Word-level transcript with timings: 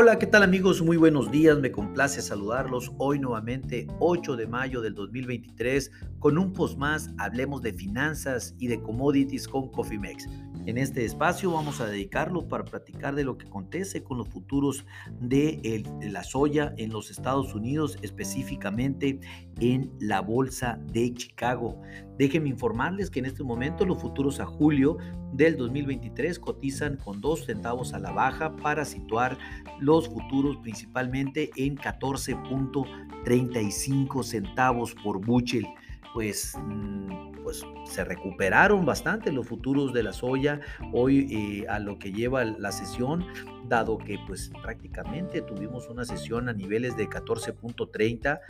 Hola, 0.00 0.16
¿qué 0.16 0.28
tal 0.28 0.44
amigos? 0.44 0.80
Muy 0.80 0.96
buenos 0.96 1.28
días, 1.32 1.58
me 1.58 1.72
complace 1.72 2.22
saludarlos 2.22 2.92
hoy 2.98 3.18
nuevamente 3.18 3.88
8 3.98 4.36
de 4.36 4.46
mayo 4.46 4.80
del 4.80 4.94
2023 4.94 5.90
con 6.20 6.38
un 6.38 6.52
post 6.52 6.78
más, 6.78 7.10
hablemos 7.18 7.62
de 7.62 7.72
finanzas 7.72 8.54
y 8.60 8.68
de 8.68 8.80
commodities 8.80 9.48
con 9.48 9.72
Cofimex. 9.72 10.28
En 10.66 10.78
este 10.78 11.04
espacio 11.04 11.52
vamos 11.52 11.80
a 11.80 11.86
dedicarlo 11.86 12.46
para 12.46 12.64
platicar 12.64 13.14
de 13.14 13.24
lo 13.24 13.38
que 13.38 13.46
acontece 13.46 14.02
con 14.02 14.18
los 14.18 14.28
futuros 14.28 14.84
de, 15.20 15.82
la 16.02 16.22
soya 16.22 16.74
en 16.76 16.92
los 16.92 17.10
Estados 17.10 17.54
Unidos, 17.54 17.96
específicamente 18.02 19.18
en 19.60 19.90
la 19.98 20.20
bolsa 20.20 20.78
de 20.92 21.14
Chicago. 21.14 21.80
Déjenme 22.18 22.50
informarles 22.50 23.10
que 23.10 23.20
en 23.20 23.26
este 23.26 23.44
momento 23.44 23.86
los 23.86 23.98
futuros 23.98 24.40
a 24.40 24.46
julio 24.46 24.98
del 25.32 25.56
2023 25.56 26.38
cotizan 26.38 26.96
con 26.96 27.20
2 27.20 27.46
centavos 27.46 27.92
a 27.94 27.98
la 27.98 28.12
baja 28.12 28.54
para 28.56 28.84
situar 28.84 29.38
los 29.80 30.08
futuros 30.08 30.58
principalmente 30.58 31.50
en 31.56 31.76
14.35 31.76 34.22
centavos 34.22 34.94
por 34.94 35.24
buchel 35.24 35.66
pues, 36.14 36.54
mm, 36.56 37.27
pues 37.48 37.64
se 37.84 38.04
recuperaron 38.04 38.84
bastante 38.84 39.32
los 39.32 39.46
futuros 39.46 39.94
de 39.94 40.02
la 40.02 40.12
soya 40.12 40.60
hoy 40.92 41.62
eh, 41.62 41.66
a 41.66 41.78
lo 41.78 41.98
que 41.98 42.12
lleva 42.12 42.44
la 42.44 42.72
sesión, 42.72 43.24
dado 43.66 43.96
que 43.96 44.18
pues 44.26 44.52
prácticamente 44.62 45.40
tuvimos 45.40 45.88
una 45.88 46.04
sesión 46.04 46.50
a 46.50 46.52
niveles 46.52 46.94
de 46.98 47.08
14.30 47.08 48.40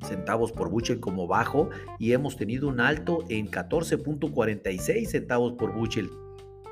centavos 0.00 0.50
por 0.50 0.70
buchel 0.70 0.98
como 0.98 1.26
bajo 1.26 1.68
y 1.98 2.12
hemos 2.12 2.38
tenido 2.38 2.68
un 2.68 2.80
alto 2.80 3.22
en 3.28 3.50
14.46 3.50 5.04
centavos 5.04 5.52
por 5.52 5.74
buchel 5.74 6.08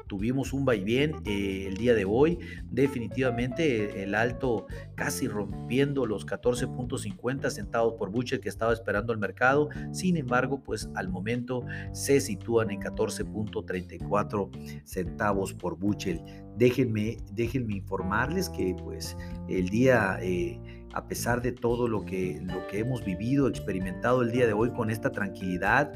tuvimos 0.07 0.53
un 0.53 0.65
vaivén 0.65 1.17
eh, 1.25 1.67
el 1.67 1.77
día 1.77 1.95
de 1.95 2.05
hoy. 2.05 2.39
Definitivamente 2.71 4.03
el 4.03 4.15
alto 4.15 4.67
casi 4.95 5.29
rompiendo 5.29 6.07
los 6.07 6.27
14.50 6.27 7.51
centavos 7.51 7.95
por 7.95 8.11
buche 8.11 8.41
que 8.41 8.49
estaba 8.49 8.73
esperando 8.73 9.13
el 9.13 9.19
mercado. 9.19 9.69
Sin 9.93 10.17
embargo, 10.17 10.63
pues 10.63 10.89
al 10.95 11.09
momento 11.09 11.65
se 11.93 12.21
sitúan 12.21 12.71
en 12.71 12.81
14.34 12.81 14.85
centavos 14.85 15.55
por 15.55 15.79
buchel. 15.79 16.21
Déjenme, 16.57 17.19
déjenme 17.33 17.77
informarles 17.77 18.49
que 18.49 18.75
pues 18.83 19.17
el 19.49 19.69
día... 19.69 20.19
Eh, 20.23 20.61
a 20.97 21.07
pesar 21.07 21.43
de 21.43 21.53
todo 21.53 21.89
lo 21.89 22.07
que, 22.07 22.41
lo 22.43 22.67
que 22.69 22.79
hemos 22.79 23.05
vivido, 23.05 23.49
experimentado 23.49 24.23
el 24.23 24.33
día 24.33 24.47
de 24.47 24.55
hoy 24.55 24.71
con 24.71 24.89
esta 24.89 25.13
tranquilidad, 25.13 25.93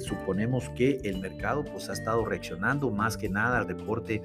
suponemos 0.00 0.68
que 0.70 1.00
el 1.02 1.18
mercado 1.18 1.64
pues, 1.64 1.88
ha 1.90 1.94
estado 1.94 2.24
reaccionando 2.24 2.92
más 2.92 3.16
que 3.16 3.28
nada 3.28 3.58
al 3.58 3.66
reporte 3.66 4.22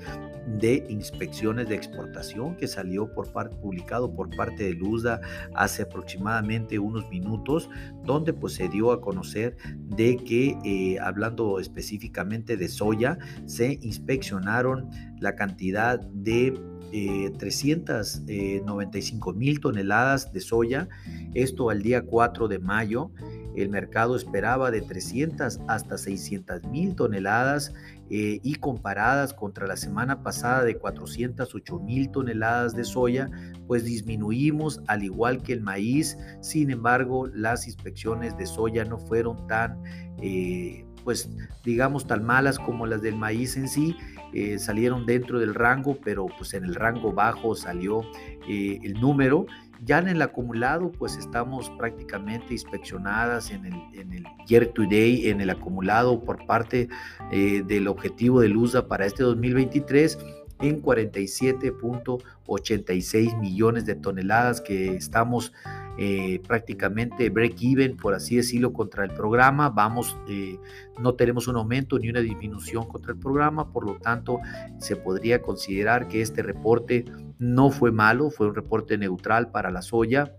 de 0.59 0.85
inspecciones 0.89 1.69
de 1.69 1.75
exportación 1.75 2.55
que 2.55 2.67
salió 2.67 3.11
por 3.11 3.25
publicado 3.59 4.13
por 4.13 4.29
parte 4.35 4.63
de 4.63 4.73
Luzda 4.73 5.21
hace 5.55 5.81
aproximadamente 5.81 6.77
unos 6.77 7.09
minutos, 7.09 7.67
donde 8.03 8.31
pues 8.31 8.53
se 8.53 8.69
dio 8.69 8.91
a 8.91 9.01
conocer 9.01 9.57
de 9.75 10.17
que, 10.17 10.55
eh, 10.63 10.99
hablando 10.99 11.59
específicamente 11.59 12.57
de 12.57 12.67
soya, 12.67 13.17
se 13.45 13.79
inspeccionaron 13.81 14.89
la 15.19 15.35
cantidad 15.35 15.99
de 15.99 16.53
395 16.91 19.29
eh, 19.29 19.33
mil 19.33 19.59
toneladas 19.59 20.31
de 20.31 20.39
soya, 20.39 20.87
esto 21.33 21.69
al 21.69 21.81
día 21.81 22.03
4 22.03 22.47
de 22.47 22.59
mayo. 22.59 23.11
El 23.55 23.69
mercado 23.69 24.15
esperaba 24.17 24.69
de 24.69 24.81
300 24.81 25.61
hasta 25.67 25.97
600 25.97 26.65
mil 26.65 26.93
toneladas 26.93 27.73
eh, 28.09 28.39
y 28.43 28.55
comparadas 28.55 29.33
contra 29.33 29.65
la 29.65 29.77
semana 29.77 30.23
pasada 30.23 30.65
de 30.65 30.75
408 30.75 31.79
mil 31.79 32.11
toneladas 32.11 32.75
de 32.75 32.83
soya, 32.83 33.29
pues 33.65 33.85
disminuimos 33.85 34.81
al 34.87 35.03
igual 35.03 35.41
que 35.41 35.53
el 35.53 35.61
maíz. 35.61 36.17
Sin 36.41 36.69
embargo, 36.69 37.27
las 37.27 37.65
inspecciones 37.65 38.37
de 38.37 38.45
soya 38.45 38.83
no 38.83 38.97
fueron 38.97 39.47
tan, 39.47 39.81
eh, 40.21 40.85
pues 41.05 41.29
digamos, 41.63 42.05
tan 42.05 42.25
malas 42.25 42.59
como 42.59 42.85
las 42.85 43.01
del 43.01 43.15
maíz 43.15 43.55
en 43.55 43.69
sí 43.69 43.95
eh, 44.35 44.59
salieron 44.59 45.05
dentro 45.05 45.39
del 45.39 45.55
rango, 45.55 45.97
pero 46.03 46.25
pues 46.37 46.53
en 46.53 46.65
el 46.65 46.75
rango 46.75 47.13
bajo 47.13 47.55
salió 47.55 48.01
eh, 48.49 48.81
el 48.83 48.99
número. 48.99 49.45
Ya 49.83 49.99
en 49.99 50.09
el 50.09 50.21
acumulado, 50.21 50.91
pues 50.91 51.15
estamos 51.15 51.71
prácticamente 51.77 52.51
inspeccionadas 52.53 53.51
en 53.51 53.65
el, 53.65 53.75
en 53.93 54.11
el 54.11 54.25
year 54.45 54.65
to 54.67 54.81
day, 54.83 55.29
en 55.29 55.39
el 55.39 55.49
acumulado 55.49 56.21
por 56.21 56.45
parte 56.45 56.89
eh, 57.31 57.63
del 57.65 57.87
objetivo 57.87 58.41
de 58.41 58.49
LUSA 58.49 58.89
para 58.89 59.05
este 59.05 59.23
2023 59.23 60.17
en 60.61 60.81
47.86 60.81 63.39
millones 63.39 63.85
de 63.85 63.95
toneladas 63.95 64.59
que 64.59 64.95
estamos 64.95 65.53
eh, 65.97 66.41
prácticamente 66.47 67.29
break 67.29 67.55
even, 67.61 67.97
por 67.97 68.13
así 68.13 68.35
decirlo, 68.35 68.73
contra 68.73 69.03
el 69.05 69.11
programa. 69.11 69.69
Vamos, 69.69 70.17
eh, 70.27 70.57
no 70.99 71.15
tenemos 71.15 71.47
un 71.47 71.55
aumento 71.57 71.97
ni 71.99 72.09
una 72.09 72.19
disminución 72.19 72.85
contra 72.87 73.13
el 73.13 73.19
programa, 73.19 73.71
por 73.71 73.85
lo 73.85 73.95
tanto, 73.95 74.39
se 74.77 74.95
podría 74.95 75.41
considerar 75.41 76.07
que 76.07 76.21
este 76.21 76.43
reporte 76.43 77.05
no 77.39 77.69
fue 77.69 77.91
malo, 77.91 78.29
fue 78.29 78.47
un 78.47 78.55
reporte 78.55 78.97
neutral 78.97 79.51
para 79.51 79.71
la 79.71 79.81
soya, 79.81 80.35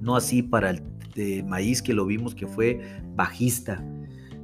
no 0.00 0.16
así 0.16 0.42
para 0.42 0.70
el 0.70 0.82
maíz 1.44 1.82
que 1.82 1.92
lo 1.92 2.06
vimos 2.06 2.34
que 2.34 2.46
fue 2.46 2.80
bajista. 3.14 3.84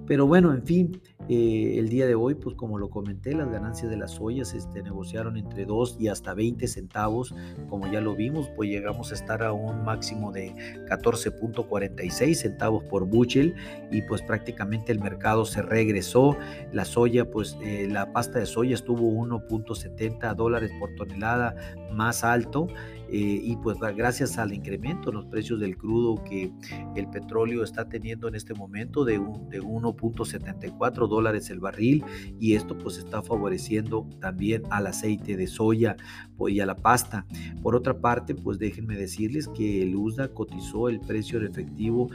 Pero 0.06 0.26
bueno, 0.26 0.52
en 0.52 0.62
fin, 0.64 1.00
eh, 1.28 1.78
el 1.78 1.88
día 1.88 2.06
de 2.06 2.14
hoy, 2.14 2.34
pues 2.36 2.54
como 2.54 2.78
lo 2.78 2.88
comenté, 2.88 3.34
las 3.34 3.50
ganancias 3.50 3.90
de 3.90 3.96
las 3.96 4.20
ollas 4.20 4.54
este, 4.54 4.82
negociaron 4.82 5.36
entre 5.36 5.64
2 5.64 5.96
y 5.98 6.08
hasta 6.08 6.34
20 6.34 6.68
centavos. 6.68 7.34
Como 7.68 7.90
ya 7.90 8.00
lo 8.00 8.14
vimos, 8.14 8.48
pues 8.54 8.70
llegamos 8.70 9.10
a 9.10 9.14
estar 9.14 9.42
a 9.42 9.52
un 9.52 9.84
máximo 9.84 10.30
de 10.30 10.54
14.46 10.88 12.34
centavos 12.34 12.84
por 12.84 13.06
buchel 13.06 13.54
y 13.90 14.02
pues 14.02 14.22
prácticamente 14.22 14.92
el 14.92 15.00
mercado 15.00 15.44
se 15.44 15.62
regresó. 15.62 16.36
La 16.72 16.84
soya, 16.84 17.28
pues 17.28 17.58
eh, 17.60 17.88
la 17.90 18.12
pasta 18.12 18.38
de 18.38 18.46
soya 18.46 18.74
estuvo 18.74 19.10
1.70 19.10 20.34
dólares 20.36 20.70
por 20.78 20.94
tonelada 20.94 21.56
más 21.92 22.22
alto. 22.22 22.68
Eh, 23.08 23.40
y 23.40 23.56
pues 23.58 23.78
gracias 23.78 24.36
al 24.36 24.52
incremento 24.52 25.10
en 25.10 25.16
los 25.16 25.26
precios 25.26 25.60
del 25.60 25.76
crudo 25.76 26.16
que 26.24 26.52
el 26.96 27.08
petróleo 27.08 27.62
está 27.62 27.88
teniendo 27.88 28.26
en 28.26 28.34
este 28.34 28.52
momento 28.52 29.04
de, 29.04 29.12
de 29.12 29.62
1.74 29.62 31.06
dólares 31.06 31.15
el 31.20 31.60
barril 31.60 32.04
y 32.38 32.54
esto 32.54 32.76
pues 32.76 32.98
está 32.98 33.22
favoreciendo 33.22 34.06
también 34.20 34.62
al 34.70 34.86
aceite 34.86 35.36
de 35.36 35.46
soya 35.46 35.96
pues, 36.36 36.54
y 36.54 36.60
a 36.60 36.66
la 36.66 36.76
pasta. 36.76 37.26
Por 37.62 37.74
otra 37.74 37.98
parte 37.98 38.34
pues 38.34 38.58
déjenme 38.58 38.96
decirles 38.96 39.48
que 39.48 39.82
el 39.82 39.96
USDA 39.96 40.28
cotizó 40.28 40.88
el 40.88 41.00
precio 41.00 41.38
en 41.38 41.46
efectivo 41.46 42.10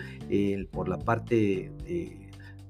por 0.72 0.88
la 0.88 1.00
parte 1.00 1.72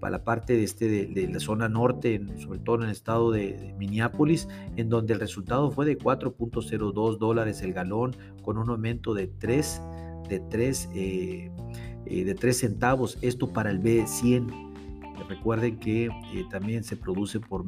para 0.02 0.18
la 0.18 0.24
parte 0.24 0.54
de, 0.54 0.64
este, 0.64 1.08
de, 1.08 1.28
la 1.28 1.40
zona 1.40 1.70
norte, 1.70 2.20
sobre 2.40 2.60
todo 2.60 2.78
en 2.78 2.84
el 2.84 2.90
estado 2.90 3.32
de, 3.32 3.76
Minneapolis, 3.78 4.48
en 4.76 4.90
donde 4.90 5.14
el 5.14 5.20
resultado 5.20 5.70
fue 5.70 5.86
de 5.86 5.98
4.02 5.98 7.18
dólares 7.20 7.62
el 7.62 7.72
galón, 7.72 8.18
con 8.42 8.58
un 8.58 8.68
aumento 8.70 9.14
de 9.14 9.28
3, 9.28 9.82
de 10.28 10.40
3, 10.40 10.90
eh, 10.96 11.52
eh, 12.08 12.26
de 12.26 12.34
3 12.34 12.58
centavos, 12.58 13.20
esto 13.22 13.54
para 13.54 13.70
el 13.70 13.80
B100 13.80 14.71
Recuerden 15.28 15.78
que 15.78 16.06
eh, 16.06 16.46
también 16.50 16.84
se 16.84 16.96
produce 16.96 17.40
por, 17.40 17.66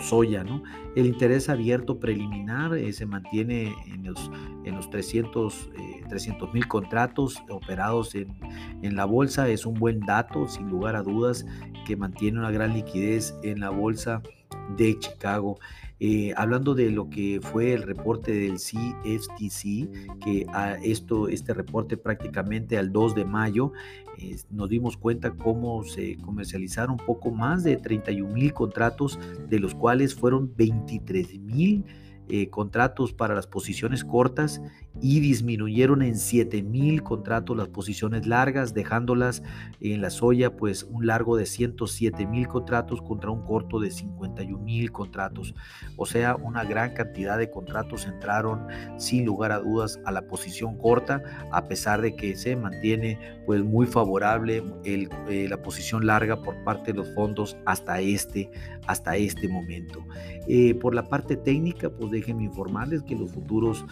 soya. 0.00 0.44
¿no? 0.44 0.62
El 0.96 1.06
interés 1.06 1.48
abierto 1.48 1.98
preliminar 1.98 2.74
eh, 2.74 2.92
se 2.92 3.06
mantiene 3.06 3.74
en 3.86 4.04
los, 4.04 4.30
en 4.64 4.76
los 4.76 4.90
300 4.90 5.70
eh, 5.78 6.34
mil 6.52 6.68
contratos 6.68 7.42
operados 7.48 8.14
en, 8.14 8.96
la 8.96 9.04
bolsa. 9.04 9.48
Es 9.48 9.66
un 9.66 9.74
buen 9.74 10.00
dato, 10.00 10.48
sin 10.48 10.68
lugar 10.68 10.96
a 10.96 11.02
dudas, 11.02 11.46
que 11.86 11.96
mantiene 11.96 12.38
una 12.38 12.50
gran 12.50 12.74
liquidez 12.74 13.34
en 13.42 13.60
la 13.60 13.70
bolsa 13.70 14.22
de 14.76 14.98
Chicago. 14.98 15.58
Hablando 16.36 16.74
de 16.74 16.90
lo 16.90 17.08
que 17.08 17.40
fue 17.40 17.72
el 17.74 17.82
reporte 17.82 18.32
del 18.32 18.54
CFTC, 18.54 20.18
que 20.24 20.46
a 20.52 20.74
esto, 20.82 21.28
este 21.28 21.54
reporte 21.54 21.96
prácticamente 21.96 22.76
al 22.76 22.92
2 22.92 23.14
de 23.14 23.24
mayo 23.24 23.72
nos 24.50 24.68
dimos 24.68 24.96
cuenta 24.96 25.30
cómo 25.32 25.84
se 25.84 26.16
comercializaron 26.18 26.96
poco 26.96 27.30
más 27.30 27.64
de 27.64 27.76
31 27.76 28.32
mil 28.32 28.52
contratos, 28.52 29.18
de 29.48 29.58
los 29.58 29.74
cuales 29.74 30.14
fueron 30.14 30.52
23 30.56 31.38
mil 31.40 31.84
eh, 32.28 32.48
contratos 32.48 33.12
para 33.12 33.34
las 33.34 33.46
posiciones 33.46 34.04
cortas 34.04 34.62
y 35.02 35.18
disminuyeron 35.18 36.00
en 36.00 36.16
7 36.16 36.62
mil 36.62 37.02
contratos 37.02 37.56
las 37.56 37.68
posiciones 37.68 38.26
largas, 38.26 38.72
dejándolas 38.72 39.42
en 39.80 40.00
la 40.00 40.10
soya 40.10 40.56
pues 40.56 40.84
un 40.84 41.06
largo 41.06 41.36
de 41.36 41.44
107 41.44 42.24
mil 42.26 42.46
contratos 42.46 43.02
contra 43.02 43.30
un 43.30 43.44
corto 43.44 43.80
de 43.80 43.90
51 43.90 44.62
mil 44.62 44.92
contratos. 44.92 45.54
O 45.96 46.06
sea, 46.06 46.36
una 46.36 46.64
gran 46.64 46.94
cantidad 46.94 47.36
de 47.36 47.50
contratos 47.50 48.06
entraron 48.06 48.66
sin 48.96 49.26
lugar 49.26 49.50
a 49.50 49.58
dudas 49.58 50.00
a 50.04 50.12
la 50.12 50.22
posición 50.22 50.78
corta, 50.78 51.20
a 51.50 51.66
pesar 51.66 52.00
de 52.00 52.14
que 52.14 52.36
se 52.36 52.54
mantiene 52.54 53.18
pues 53.44 53.62
muy 53.64 53.86
favorable 53.86 54.62
eh, 54.84 55.08
la 55.48 55.62
posición 55.62 56.06
larga 56.06 56.40
por 56.40 56.62
parte 56.62 56.92
de 56.92 56.98
los 56.98 57.12
fondos 57.14 57.56
hasta 57.66 58.00
este, 58.00 58.48
hasta 58.86 59.16
este 59.16 59.48
momento. 59.48 60.04
Eh, 60.46 60.74
por 60.76 60.94
la 60.94 61.08
parte 61.08 61.36
técnica, 61.36 61.90
pues 61.90 62.12
déjenme 62.12 62.44
informarles 62.44 63.02
que 63.02 63.16
los 63.16 63.32
futuros 63.32 63.84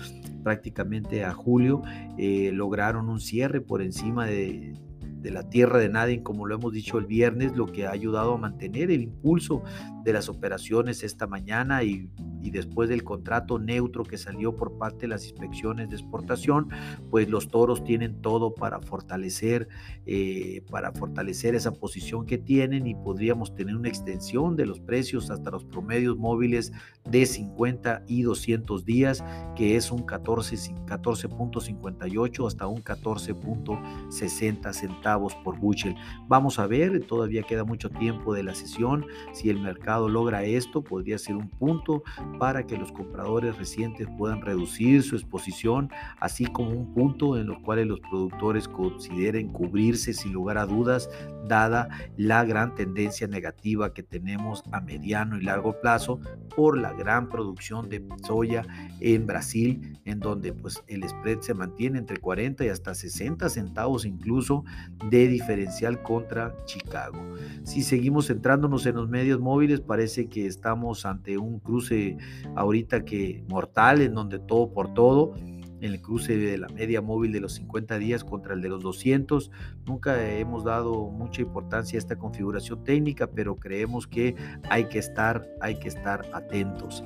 prácticamente 0.43 1.25
a 1.25 1.33
julio, 1.33 1.83
eh, 2.19 2.51
lograron 2.53 3.09
un 3.09 3.21
cierre 3.21 3.61
por 3.61 3.83
encima 3.83 4.27
de, 4.27 4.75
de 5.21 5.31
la 5.31 5.49
tierra 5.49 5.79
de 5.79 5.89
nadie, 5.89 6.23
como 6.23 6.47
lo 6.47 6.55
hemos 6.55 6.73
dicho 6.73 6.99
el 6.99 7.07
viernes, 7.07 7.57
lo 7.57 7.67
que 7.67 7.87
ha 7.87 7.91
ayudado 7.91 8.35
a 8.35 8.39
mantener 8.39 8.91
el 8.91 9.03
impulso 9.03 9.63
de 10.03 10.13
las 10.13 10.29
operaciones 10.29 11.03
esta 11.03 11.27
mañana 11.27 11.83
y, 11.83 12.09
después 12.49 12.89
del 12.89 13.05
contrato 13.05 13.59
neutro 13.59 14.05
que 14.05 14.17
salió 14.17 14.57
por 14.57 14.79
parte 14.79 15.03
de 15.03 15.09
las 15.09 15.27
inspecciones 15.27 15.91
de 15.91 15.97
exportación, 15.97 16.71
pues 17.11 17.29
los 17.29 17.49
toros 17.49 17.85
tienen 17.85 18.23
todo 18.23 18.55
para 18.55 18.81
fortalecer, 18.81 19.69
eh, 20.07 20.63
para 20.71 20.93
fortalecer 20.93 21.55
esa 21.55 21.73
posición 21.73 22.25
que 22.25 22.39
tienen 22.39 22.87
y 22.87 22.95
podríamos 22.95 23.55
tener 23.55 23.77
una 23.77 23.89
extensión 23.89 24.57
de 24.57 24.65
los 24.65 24.81
precios 24.81 25.31
hasta 25.31 25.51
los 25.51 25.65
promedios 25.65 26.17
móviles 26.17 26.73
de 27.05 27.27
50 27.27 28.05
y 28.07 28.23
200 28.23 28.85
días, 28.85 29.25
que 29.57 29.75
es 29.77 29.91
un 29.93 30.07
14.58 30.07 32.47
hasta 32.47 32.67
un 32.67 32.83
14.60 32.83 34.73
centavos 34.73 35.35
por 35.37 35.59
bushel. 35.59 35.95
Vamos 36.29 36.59
a 36.59 36.67
ver, 36.67 37.07
todavía 37.07 37.43
queda 37.43 37.65
mucho 37.65 37.91
tiempo 37.91 38.33
de 38.35 38.43
la 38.43 38.55
sesión, 38.55 39.07
si 39.33 39.49
el 39.51 39.61
mercado 39.61 40.09
logra 40.09 40.45
esto, 40.45 40.83
podría 40.83 41.19
ser 41.19 41.37
un 41.37 41.49
punto 41.49 42.03
para 42.39 42.67
que 42.67 42.77
los 42.77 42.93
compradores 42.93 43.57
recientes 43.57 44.09
puedan 44.17 44.41
reducir 44.41 45.03
su 45.03 45.17
exposición, 45.17 45.91
así 46.19 46.47
como 46.47 46.71
un 46.71 46.93
punto 46.95 47.37
en 47.37 47.47
los 47.47 47.59
cuales 47.61 47.87
los 47.87 48.01
productores 48.01 48.69
consideren 48.69 49.49
cubrirse 49.49 50.13
sin 50.13 50.33
lugar 50.33 50.59
a 50.59 50.67
dudas, 50.67 51.11
dada 51.49 51.89
la 52.17 52.45
gran 52.45 52.75
tendencia 52.75 53.27
negativa 53.27 53.93
que 53.93 54.03
tenemos 54.03 54.63
a 54.73 54.81
mediano 54.81 55.39
y 55.39 55.43
largo 55.43 55.81
plazo 55.81 56.21
por 56.55 56.79
la 56.79 56.93
gran 56.93 57.29
producción 57.29 57.89
de 57.89 58.05
soya 58.27 58.65
en 59.01 59.27
Brasil, 59.27 59.99
en 60.05 60.21
donde 60.21 60.53
pues 60.53 60.83
el 60.87 61.07
spread 61.09 61.41
se 61.41 61.55
mantiene 61.55 61.99
entre 61.99 62.19
40 62.19 62.65
y 62.65 62.69
hasta 62.69 62.95
60 62.95 63.49
centavos 63.49 64.05
incluso 64.05 64.65
de 65.11 65.29
diferencial 65.29 66.03
contra 66.03 66.55
Chicago. 66.65 67.19
Si 67.65 67.83
seguimos 67.83 68.29
centrándonos 68.29 68.87
en 68.87 68.97
los 68.97 69.09
medios 69.09 69.41
móviles, 69.41 69.81
parece 69.81 70.29
que 70.29 70.47
estamos 70.47 71.07
ante 71.07 71.39
un 71.39 71.59
cruce 71.59 72.17
ahorita 72.57 73.05
que 73.05 73.45
mortal, 73.49 74.01
en 74.03 74.15
donde 74.15 74.39
todo 74.39 74.73
por 74.73 74.95
todo, 74.95 75.35
en 75.81 75.93
el 75.93 76.01
cruce 76.03 76.37
de 76.37 76.59
la 76.59 76.69
media 76.69 77.01
móvil 77.01 77.33
de 77.33 77.41
los 77.41 77.55
50 77.55 77.99
días 77.99 78.25
contra 78.25 78.55
el 78.55 78.61
de 78.61 78.69
los 78.69 78.83
200. 78.83 79.51
Nunca 79.87 80.31
hemos 80.31 80.65
dado 80.65 81.11
mucha 81.11 81.43
importancia 81.43 81.97
a 81.97 82.01
esta 82.01 82.17
configuración 82.17 82.85
técnica, 82.85 83.29
pero 83.29 83.57
creemos 83.57 84.07
que 84.07 84.35
hay 84.69 84.89
que 84.89 84.99
estar, 84.99 85.47
hay 85.61 85.77
que 85.77 85.89
estar 85.89 86.27
atentos. 86.33 87.03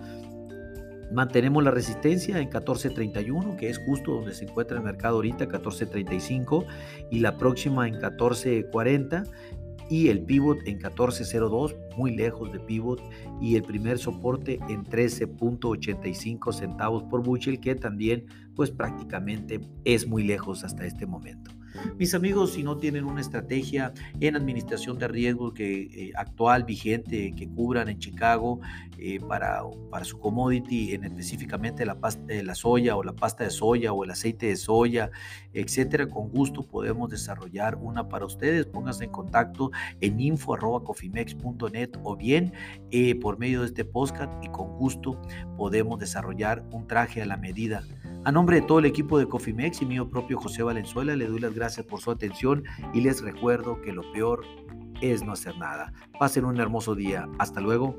Mantenemos 1.13 1.63
la 1.63 1.71
resistencia 1.71 2.41
en 2.41 2.51
14.31, 2.51 3.57
que 3.57 3.69
es 3.69 3.79
justo 3.79 4.13
donde 4.13 4.35
se 4.35 4.47
encuentra 4.47 4.79
el 4.79 4.83
mercado 4.83 5.17
ahorita, 5.17 5.47
14.35, 5.47 6.67
y 7.11 7.21
la 7.21 7.37
próxima 7.37 7.87
en 7.87 7.95
14.40 8.01 9.25
y 9.91 10.09
el 10.09 10.23
pivot 10.23 10.59
en 10.67 10.79
14.02, 10.79 11.75
muy 11.97 12.15
lejos 12.15 12.53
de 12.53 12.61
pivot, 12.61 13.01
y 13.41 13.57
el 13.57 13.63
primer 13.63 13.99
soporte 13.99 14.59
en 14.69 14.85
13.85 14.85 16.53
centavos 16.53 17.03
por 17.05 17.23
bushel, 17.23 17.61
que 17.61 17.75
también 17.75 18.27
pues 18.55 18.71
prácticamente 18.71 19.61
es 19.85 20.07
muy 20.07 20.23
lejos 20.23 20.65
hasta 20.65 20.87
este 20.87 21.07
momento. 21.07 21.51
Mis 21.99 22.15
amigos, 22.15 22.53
si 22.53 22.63
no 22.63 22.77
tienen 22.77 23.05
una 23.05 23.21
estrategia 23.21 23.93
en 24.21 24.37
administración 24.37 24.99
de 24.99 25.09
riesgos 25.09 25.53
que, 25.55 25.83
eh, 25.83 26.13
actual, 26.17 26.65
vigente, 26.65 27.35
que 27.35 27.49
cubran 27.49 27.89
en 27.89 27.99
Chicago 27.99 28.61
eh, 28.99 29.21
para, 29.21 29.63
para 29.91 30.05
su 30.05 30.19
commodity, 30.19 30.95
en 30.95 31.05
específicamente 31.05 31.85
la, 31.85 31.99
pasta, 31.99 32.25
de 32.25 32.43
la 32.43 32.55
soya 32.55 32.97
o 32.97 33.03
la 33.03 33.13
pasta 33.13 33.45
de 33.45 33.51
soya 33.51 33.93
o 33.93 34.05
el 34.05 34.11
aceite 34.11 34.47
de 34.47 34.57
soya, 34.57 35.11
etcétera, 35.53 36.09
con 36.09 36.31
gusto 36.31 36.67
podemos 36.67 37.11
desarrollar 37.11 37.77
una 37.77 38.09
para 38.09 38.27
ustedes. 38.27 38.67
Pónganse 38.67 39.05
en 39.05 39.11
contacto 39.11 39.71
en 40.01 40.21
info.cofimex.net 40.21 41.91
o 42.03 42.17
bien 42.17 42.53
eh, 42.91 43.15
por 43.17 43.39
medio 43.39 43.61
de 43.61 43.67
este 43.67 43.85
podcast 43.85 44.33
y 44.45 44.49
con 44.49 44.77
gusto 44.77 45.21
podemos 45.57 45.99
desarrollar 45.99 46.65
un 46.71 46.87
traje 46.87 47.23
a 47.23 47.27
la 47.27 47.37
medida 47.37 47.83
a 48.25 48.33
nombre 48.33 48.61
de 48.61 48.67
todo 48.67 48.79
el 48.79 48.87
equipo 48.87 49.19
de 49.19 49.29
Cofimex 49.29 49.83
y 49.83 49.87
mío 49.87 50.09
propio 50.09 50.39
José 50.39 50.63
Valenzuela, 50.63 51.15
le 51.15 51.27
doy 51.27 51.41
las 51.41 51.55
gracias 51.55 51.85
por 51.87 52.01
su 52.01 52.11
atención 52.11 52.65
y 52.95 53.03
les 53.03 53.23
recuerdo 53.23 53.81
que 53.83 53.93
lo 53.93 54.11
peor 54.13 54.45
es 55.01 55.23
no 55.23 55.33
hacer 55.33 55.57
nada. 55.59 55.93
Pasen 56.19 56.45
un 56.45 56.59
hermoso 56.59 56.95
día. 56.95 57.29
Hasta 57.39 57.61
luego. 57.61 57.95